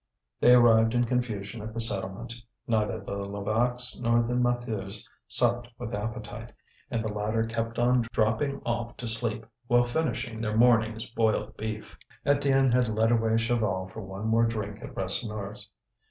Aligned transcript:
They 0.39 0.53
arrived 0.55 0.95
in 0.95 1.03
confusion 1.03 1.61
at 1.61 1.75
the 1.75 1.79
settlement. 1.79 2.33
Neither 2.65 2.97
the 3.01 3.11
Levaques 3.17 4.01
nor 4.01 4.23
the 4.23 4.33
Maheus 4.33 5.07
supped 5.27 5.67
with 5.77 5.93
appetite, 5.93 6.51
and 6.89 7.03
the 7.03 7.13
latter 7.13 7.45
kept 7.45 7.77
on 7.77 8.07
dropping 8.11 8.63
off 8.65 8.97
to 8.97 9.07
sleep 9.07 9.45
while 9.67 9.83
finishing 9.83 10.41
their 10.41 10.57
morning's 10.57 11.07
boiled 11.07 11.55
beef. 11.55 11.99
Étienne 12.25 12.73
had 12.73 12.87
led 12.87 13.11
away 13.11 13.35
Chaval 13.37 13.91
for 13.91 14.01
one 14.01 14.25
more 14.27 14.47
drink 14.47 14.81
at 14.81 14.95
Rasseneur's. 14.95 15.69